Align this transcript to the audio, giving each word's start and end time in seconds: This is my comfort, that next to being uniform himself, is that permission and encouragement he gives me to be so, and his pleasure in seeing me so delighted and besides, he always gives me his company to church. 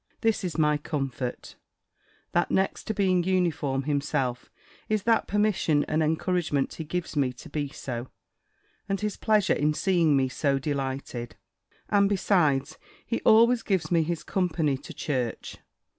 This 0.21 0.43
is 0.43 0.57
my 0.57 0.77
comfort, 0.77 1.57
that 2.31 2.49
next 2.49 2.85
to 2.85 2.93
being 2.95 3.23
uniform 3.23 3.83
himself, 3.83 4.49
is 4.89 5.03
that 5.03 5.27
permission 5.27 5.83
and 5.83 6.01
encouragement 6.01 6.73
he 6.73 6.83
gives 6.83 7.15
me 7.15 7.31
to 7.33 7.49
be 7.51 7.67
so, 7.69 8.07
and 8.89 8.99
his 8.99 9.15
pleasure 9.15 9.53
in 9.53 9.75
seeing 9.75 10.17
me 10.17 10.27
so 10.27 10.57
delighted 10.57 11.35
and 11.87 12.09
besides, 12.09 12.79
he 13.05 13.21
always 13.25 13.61
gives 13.61 13.91
me 13.91 14.01
his 14.01 14.23
company 14.23 14.75
to 14.75 14.91
church. 14.91 15.59